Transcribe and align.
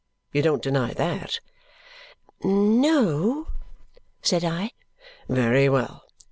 You 0.33 0.41
don't 0.41 0.63
deny 0.63 0.93
that?" 0.95 1.39
"No," 2.43 3.49
said 4.23 4.43
I. 4.43 4.71
"Very 5.29 5.69
well! 5.69 6.05